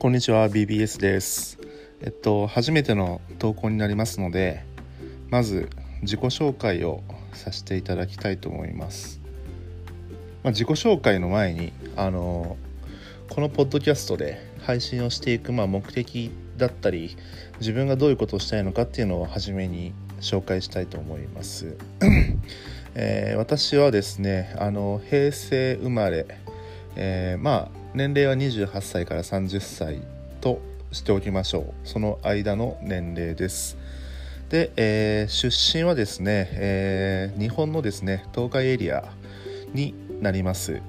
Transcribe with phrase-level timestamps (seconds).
[0.00, 1.58] こんにちは BBS です。
[2.00, 4.64] えっと初めての投稿になりますので
[5.28, 5.68] まず
[6.00, 7.02] 自己紹介を
[7.34, 9.20] させていただきたいと思います、
[10.42, 12.56] まあ、自己紹介の前にあの
[13.28, 17.18] このポッドキャストで配信をしていくまあ目的だったり
[17.58, 21.76] 自分がどういうことをしたいのかっていうのを初めに紹介したいと思います、
[22.96, 26.26] えー、私はですねあの平成生まれ、
[26.96, 30.00] えー、まあ年齢は28歳から30歳
[30.40, 30.60] と
[30.92, 31.74] しておきましょう。
[31.82, 33.76] その間の年齢です。
[34.48, 39.10] で、えー、出身はですね、えー、日本のですね東海エリア
[39.74, 40.80] になります。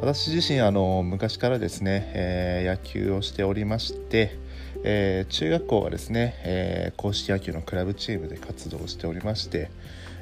[0.00, 4.38] 私自身あの昔からですね、えー、野球をしておりまして、
[4.84, 9.72] えー、中学校はですね、えー、硬式野球のクラブチームで活動しておりまして、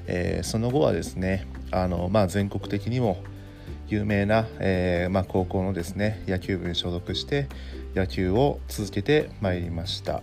[0.06, 3.22] えその後はですねあの、まあ、全国的にも
[3.88, 7.48] 有名な、えー、まあ、高校のですね野球部に所属して
[7.94, 10.22] 野球を続けてまいりました。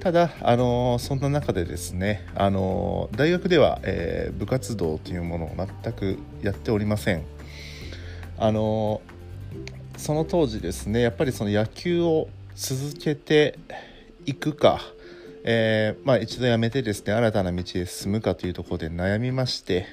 [0.00, 7.24] ただ、あのー、そんな中でですね、あのー、大学では、え部活動というものを全くやっておりません。
[8.38, 9.00] あの
[9.96, 13.58] その当時ですねやっぱりその野球を続けて
[14.26, 14.80] いくか
[15.44, 19.86] え、まあ、一度やめてですね新たな道へ進むかというところで悩みまして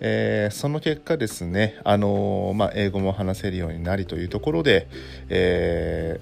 [0.00, 4.88] えー、その結果ですね、あのー、まあ、英語も話せるようになりというところで、
[5.28, 6.20] え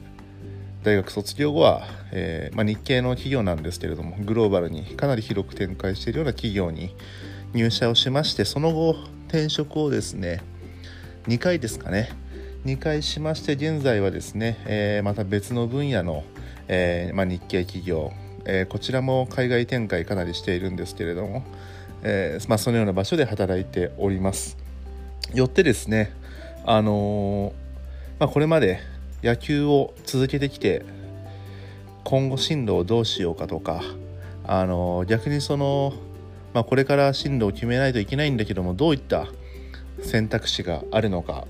[0.83, 6.95] ー、大学卒業後は、えまあ、日系の企業なんですけれどもグローバルにかなり広く展開しているような企業に
[7.55, 8.97] 入社をしましてその後
[9.28, 10.43] 転職をですね
[11.28, 12.11] 2回ですかね
[12.65, 16.23] 2回しまして現在はですね、えまた別の分野の、
[16.69, 18.12] えまあ、日系企業、
[18.45, 21.43] えこちらも海外展開かなりしているんですけれども、
[22.03, 24.62] えー、まあ、そのような場所で働いております。
[25.34, 26.12] よってですね
[26.64, 27.53] あのー、
[28.20, 28.81] まあ、これまで
[29.22, 30.84] 野球を続けてきて
[32.04, 33.82] 今後進路をどうしようかとか
[34.44, 35.94] あのー、逆にその、
[36.53, 39.27] まあ、これから進路を決めないといけないんだけどもどういった
[40.03, 41.47] 選択肢があるのか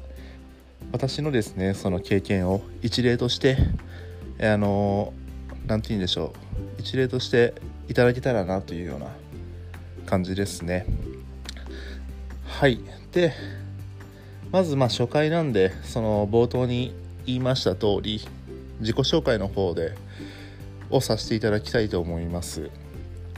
[0.92, 3.56] 私のですねその経験を一例として
[4.40, 5.12] あの
[5.66, 6.34] 何て言うんでしょ
[6.78, 7.54] う一例として
[7.88, 9.06] いただけたらなというような
[10.06, 10.86] 感じですね。
[12.46, 12.80] はい。
[13.12, 13.32] で
[14.50, 18.20] まずまあ初回なんでその冒頭に言いました通り
[18.80, 19.94] 自己紹介の方で
[20.90, 22.70] をさせていただきたいと思います。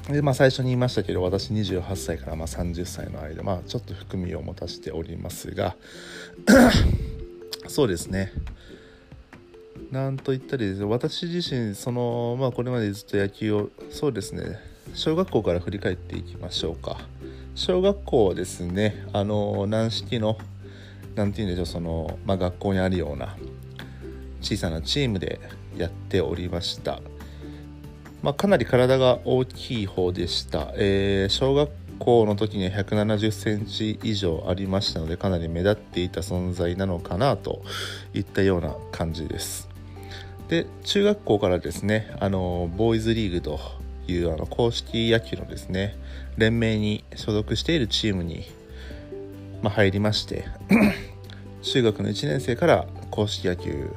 [0.09, 5.77] でまあ最初に言いましたけど私28歳からま30歳の間まあちょっと含みを持たせておりますが
[7.69, 8.33] そうですね。
[9.91, 14.74] なんと言ったら私自身そのまあこれまでずっと野球をそうですね。
[14.93, 16.99] 小学校から振り返っていきましょうか。
[17.55, 20.39] 小学校はですねあの軟式の
[21.15, 23.37] 何て言うんでしょうその、まあ、学校にあるような
[24.41, 25.41] 小さなチームで
[25.77, 27.01] やっておりました、
[28.23, 31.71] まあ、かなり体が大きい方でした、えー、小学
[32.01, 37.63] 校の時には1 7 0センチ以上ありましたのでかなり目立っていた存在なのかなと
[38.13, 39.69] いったような感じです。
[40.49, 43.59] で中学校からですねあのボーイズリーグと
[44.09, 45.97] いうあの公式野球のですね
[46.37, 48.45] 連盟に所属しているチームに、
[49.63, 50.45] ま、入りまして
[51.63, 53.91] 中学の1年生から公式野球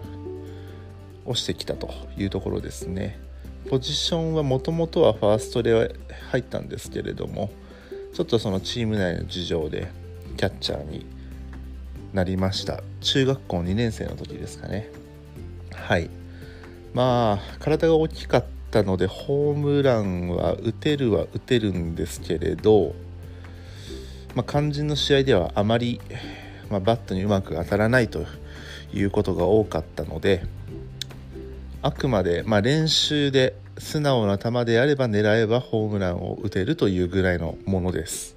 [1.25, 3.19] をしてきたというところですね。
[3.69, 5.93] ポジションはもともとはファーストで
[6.31, 7.49] 入ったんですけれども
[8.13, 9.91] ちょっとそのチーム内の事情で
[10.37, 11.05] キャッチャーに
[12.13, 12.81] なりました。
[13.01, 14.89] 中学校2年生の時ですかね。
[15.73, 16.09] はい。
[16.93, 22.93] まあ体が大きかったったのでホームランは打てるは打てるんですけれど、
[24.35, 26.01] まあ、肝心の試合ではあまり、
[26.69, 28.25] まあ、バットにうまく当たらないと
[28.93, 30.43] いうことが多かったので
[31.81, 38.35] あくまで、まあ、練習で素直な球であれば狙えばホームランを打てるというぐらいのものです。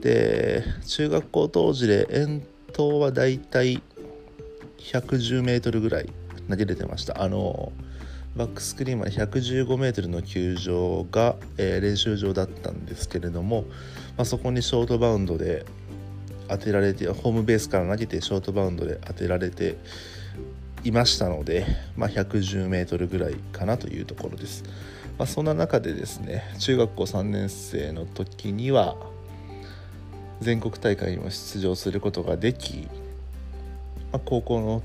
[0.00, 2.42] で中学校当時で遠
[2.72, 3.82] 投はだいたい
[4.78, 6.10] 110m ぐらい
[6.48, 7.72] 投げれてましたあの
[8.34, 13.64] バックスクリーンまで 115m の球場が、えー、練習場だったんですけれども、
[14.16, 15.66] まあ、そこにショートバウンドで
[16.48, 19.76] 当てられてホームベースから投げてショートバウンドで当てられて
[20.82, 24.64] いましたので、まあ、110m ぐらいかなというところです、
[25.18, 28.96] まあ、そんな中でですね中学校3年生の時には
[30.40, 32.88] 全国大会にも出場することができ、
[34.10, 34.82] まあ、高校の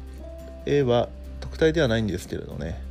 [0.66, 1.08] A は
[1.40, 2.87] 特待ではないんですけれどね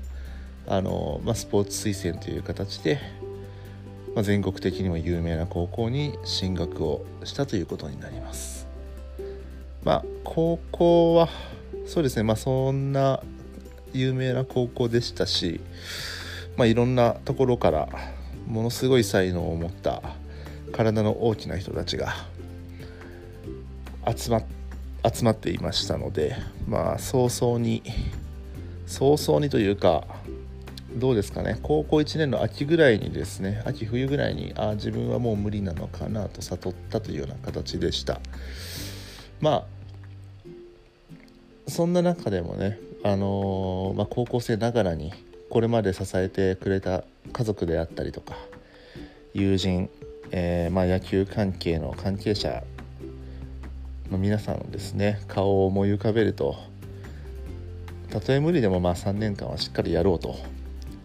[0.66, 2.98] あの、まあ、スポーツ推薦という形で、
[4.14, 8.66] まあ、全国的にも有名な高校に進学をしたということになります。
[9.84, 11.28] まあ、高校は
[11.86, 13.22] そうですね、まあ、そんな
[13.92, 15.60] 有名な高校でしたし、
[16.56, 17.88] まあ、いろんなところから
[18.48, 20.02] ものすごい才能を持った
[20.72, 22.14] 体の大きな人たちが
[24.06, 24.42] 集ま
[25.08, 26.36] 集まっていましたので
[26.66, 27.82] まあ早々に
[28.86, 30.04] 早々にというか
[30.96, 31.58] どうですかね？
[31.62, 38.20] 高校1年の秋ぐらいにですね秋冬ぐらいにあ自分はもう無理なのかなと悟ったというような形でした。
[39.40, 39.76] まあ
[41.68, 45.12] そんな中でもねあのー、まあ、高校生ながらに
[45.50, 48.34] これまで支えてくれた家族であったりとか
[49.34, 49.90] 友人、
[50.30, 52.64] えー、まあ、野球関係の関係者
[54.10, 56.56] の皆さんのですね顔を思い浮かべると
[58.10, 60.36] たとえ無理でもまあ3年間はしっかりやろうと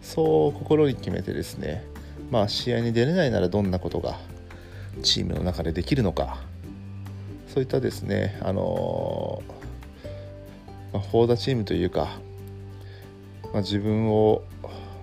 [0.02, 1.84] そう心に決めてですね
[2.30, 4.18] まあ試合に出れないならどんなことが
[5.02, 6.38] チームの中でできるのか
[7.48, 9.42] そういったですねあの
[10.92, 12.18] まあ、フォーダチームというか、
[13.52, 14.42] まあ、自分を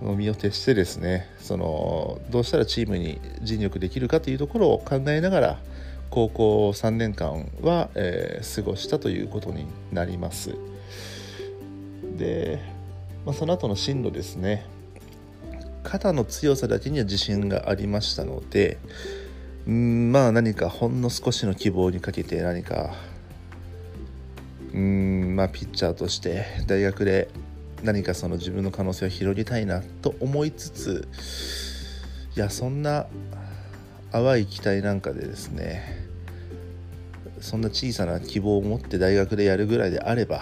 [0.01, 5.59] の身を徹してですねそのどうしたらチームに尽力できるかというところを考えながら
[6.09, 10.55] 高校3年間は、えー、過ごしたということになります。
[12.17, 12.59] で、
[13.25, 14.65] まあ、その後の進路ですね。
[15.89, 18.77] 肩の強さだけには自信がありましたので
[19.65, 22.93] うんまあ何かほんの少しの希望にかけて何か
[24.71, 27.27] うんまあピッチャーとして大学で
[27.81, 31.07] 何かその自分の可能性を広げたいなと思いつつ
[32.35, 33.07] いやそんな
[34.11, 36.07] 淡い期待なんかでですね
[37.41, 40.41] そんな小さな希望を持って大学でやるぐらいであれば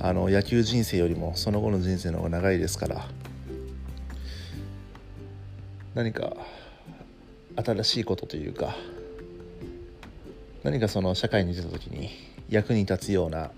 [0.00, 3.06] あの野球人生よりもその後の人生の方が長いですから
[5.94, 6.32] 何か
[7.56, 8.74] 新しいことというか
[10.64, 12.10] 何かその社会に出た時に
[12.48, 13.50] 役に立つような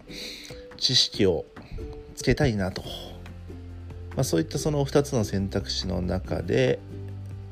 [0.76, 1.46] 知識を
[2.14, 2.82] つけたいなと、
[4.14, 6.78] まあ、そういったその2つの選択肢の中で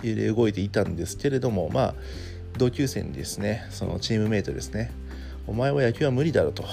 [0.03, 1.95] 揺れ動いていたんですけれどもまあ
[2.59, 4.93] 同級生にですねそのチームメイトですね
[5.47, 6.65] お前は野球は無理だろと。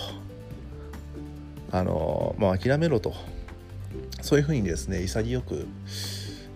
[1.73, 3.13] あのまあ諦めろと。
[4.21, 5.67] そういうふうにですね潔く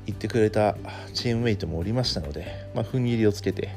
[0.06, 0.75] 言ってくれた
[1.13, 3.69] チームメイトもおりましたので、まあ、踏ん切りをつけて、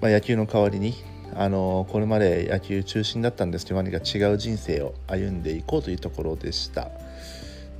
[0.00, 0.94] まあ、野球の代わりに
[1.34, 6.90] あのこれまで野球中心だったんですけど何か違う人生を歩んでいこうというところでした。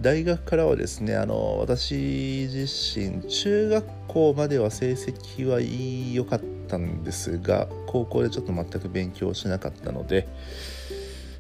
[0.01, 10.27] 大学からはですねあの私自身中学校までは成績は良かったんですが高校でちょっと全く勉強しなかったので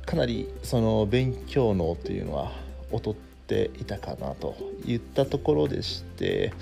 [0.04, 2.52] かなりその勉強能というのは
[2.92, 4.54] 劣ってていたかなと
[4.86, 6.52] いったところでして、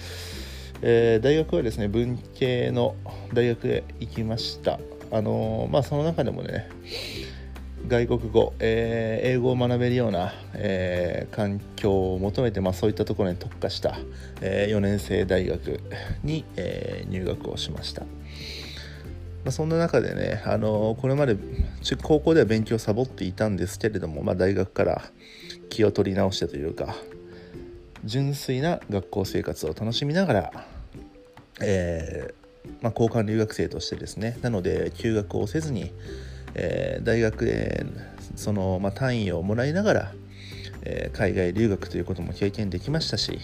[0.80, 2.96] えー、大学はですね文系の
[3.34, 4.80] 大学へ行きました。
[5.10, 6.68] あのまあその中でもね
[7.86, 13.98] 外国語、えー、英語を学べるような、えー、環境を求めて、まあ、そういったところに特化した、
[14.42, 15.80] えー、4年生大学
[16.22, 18.02] に、え入学をしました、
[19.44, 21.36] まあ、そんな中でね、あのこれまで
[22.02, 25.02] 高校では勉強をサボっていたんですけれども、まあ、大学から
[25.70, 26.94] 気を取り直してというか
[28.04, 30.66] 純粋な学校生活を楽しみながら、
[31.60, 35.92] えーまあ、交換留学生としてですねなので休学をせずに、
[36.54, 37.86] えー、大学で
[38.36, 40.12] その、ま、単位をもらいながら、
[40.82, 43.38] えー、海外留学ということも経験できましたし、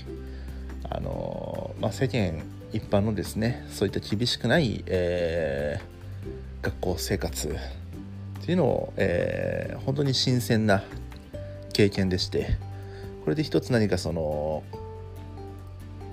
[0.90, 2.42] あのま、世間
[2.74, 7.52] 一般のですねそういった厳しくない、えー、学校生活っ
[8.44, 10.82] ていうのを、えー、本当に新鮮な
[11.72, 12.58] 経験でして
[13.22, 14.64] これで一つ何かその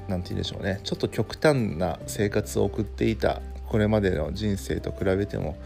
[0.07, 5.57] 何て言うんでしょうねちょっと極端な生活を送っていたこれまでの人生と比べても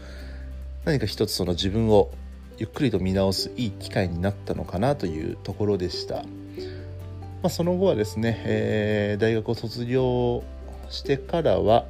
[0.86, 2.10] 何か一つその自分を
[2.56, 6.22] ゆっくりと見直すいい機会になったのかなというところでした、ま
[7.44, 10.42] あ、その後はですね、えー、大学を卒業
[10.90, 11.86] してからは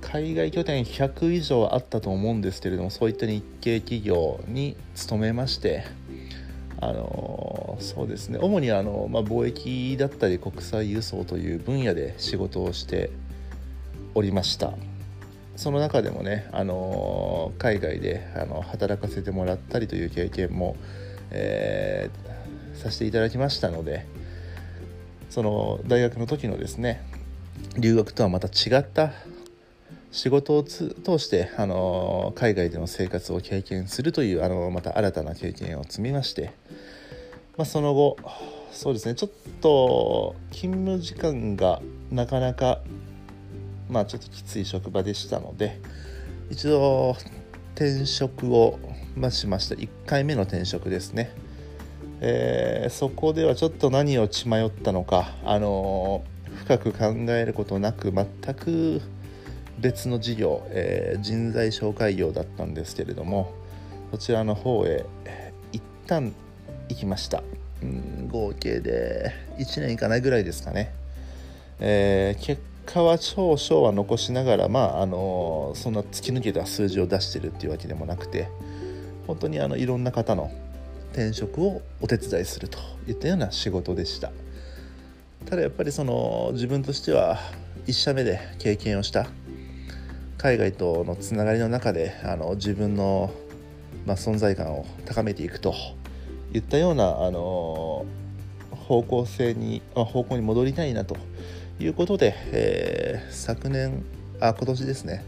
[0.00, 5.84] 海外拠点100以上あったと思うんですけれどもそういった日系企業に勤めまして
[6.80, 8.38] あのそうですね。
[8.40, 13.10] 主にあの、まあ、貿易だったり国際輸送という分野で仕事をして
[14.14, 14.72] おりました。
[15.56, 20.74] その中でもね、あの海外であの働かせてもらったりという経験も、
[21.30, 24.06] えー、させていただきましたので
[25.28, 27.04] その大学の時のですね
[27.78, 29.12] 留学とはまた違った
[30.10, 36.52] 仕事を通してあの海外での生活を経験するというあのまた新たな経験を積みまして、
[37.56, 38.16] まあ、その後
[38.72, 39.14] そうですね。
[39.14, 42.80] ちょっと勤務時間がなかなか
[43.88, 45.80] まあちょっときつい職場でしたので
[46.50, 47.16] 一度
[47.74, 48.78] 転職を、
[49.16, 49.74] まあ、しました。
[49.74, 51.30] 1回目の転職ですね。
[52.20, 56.22] えー、そこではちょっと何を血迷ったのか、あの
[56.70, 59.00] 深く考えることなく全く
[59.80, 63.52] 別の事業、えー、人材紹介業だったんですけれども
[64.12, 65.04] そちらの方へ
[65.72, 66.32] 一旦
[66.88, 67.42] 行きました。
[67.82, 70.94] うん合計で1年いかないぐらいですかね、
[71.80, 78.48] えー、結果は少々は残しながらまああのそんな突き抜けた数字を出してるっていうわけでもなくて
[79.26, 80.52] 本当にあのいろんな方の
[81.12, 84.30] 転職をお手伝いするといったような仕事でした。
[85.46, 87.38] ただやっぱりその自分としては
[87.86, 89.26] 1社目で経験をした
[90.38, 93.30] 海外とのつながりの中であの自分の、
[94.06, 95.74] まあ、存在感を高めていくと
[96.54, 98.06] いったようなあの
[98.72, 101.16] 方向性に方向に戻りたいなと
[101.78, 104.04] いうことで、えー、昨年
[104.40, 105.24] あ今年ですね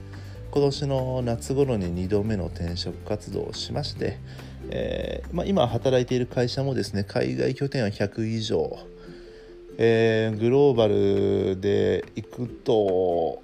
[0.51, 4.19] 今年の夏頃に2度目の転職活動をしまして、
[4.71, 8.79] えーまあ、今働いている会社もですね海外拠点は100以上、
[9.79, 13.43] えー、グローバルで行くと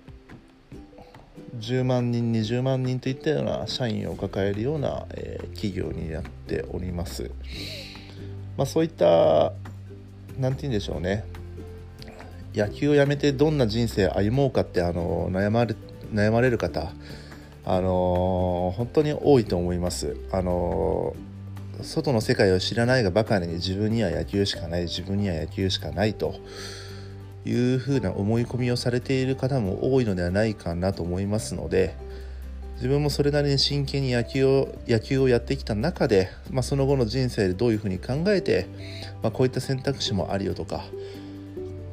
[1.58, 7.30] 10万人20万人といったような社員を抱えるような、えー、企業になっております、
[8.56, 9.52] まあ、そういった
[10.38, 11.24] 何て言うんでしょうね。
[12.54, 15.76] 野球をやめてどんな人生歩もうかってあの悩まれ
[16.12, 16.92] 悩まれる方
[17.64, 20.16] あの本当に多いと思います。
[20.32, 21.14] あの
[21.82, 26.34] 外の世界を知らないがばかりに自分には野球しかない自分には野球しかないと
[27.44, 31.94] いうふうな思い込みをされている方も多いのではないかなと思いますので
[32.76, 38.66] 自分もそれなりに真剣に野球を野球をやってきた中で、まあ、その後の人生でどういうふうに考えて、
[39.22, 40.84] まあ、こういった選択肢もあるよとか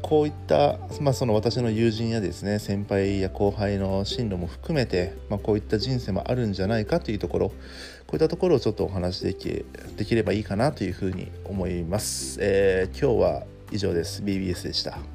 [0.05, 7.55] こういった、まあ、その私の友人やですね先輩や後輩の進路も含めて、まあ、こういった人生もあるんじゃないかというところこ
[8.13, 9.65] ういったところをちょっとお話でき
[9.97, 14.21] できればいいかなというふうに思います、えー、今日は以上です。
[14.21, 15.14] BBS でした。